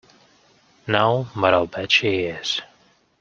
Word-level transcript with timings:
No, 0.87 1.27
but 1.35 1.53
I'll 1.53 1.67
bet 1.67 1.91
she 1.91 2.21
is. 2.23 2.59